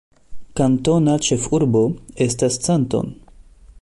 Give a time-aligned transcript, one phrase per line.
[0.59, 1.83] Kantona ĉefurbo
[2.27, 3.13] estas Canton.